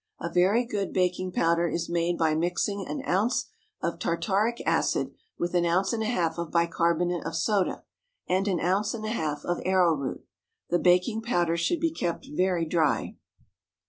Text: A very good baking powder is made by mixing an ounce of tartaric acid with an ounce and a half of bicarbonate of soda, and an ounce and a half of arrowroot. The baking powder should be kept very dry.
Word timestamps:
A 0.19 0.33
very 0.33 0.65
good 0.65 0.91
baking 0.93 1.31
powder 1.31 1.67
is 1.69 1.87
made 1.87 2.17
by 2.17 2.33
mixing 2.33 2.87
an 2.87 3.03
ounce 3.07 3.45
of 3.83 3.99
tartaric 3.99 4.59
acid 4.65 5.13
with 5.37 5.53
an 5.53 5.63
ounce 5.63 5.93
and 5.93 6.01
a 6.01 6.07
half 6.07 6.39
of 6.39 6.49
bicarbonate 6.49 7.23
of 7.23 7.35
soda, 7.35 7.83
and 8.27 8.47
an 8.47 8.59
ounce 8.59 8.95
and 8.95 9.05
a 9.05 9.09
half 9.09 9.45
of 9.45 9.61
arrowroot. 9.63 10.25
The 10.71 10.79
baking 10.79 11.21
powder 11.21 11.55
should 11.55 11.79
be 11.79 11.91
kept 11.91 12.25
very 12.33 12.65
dry. 12.65 13.15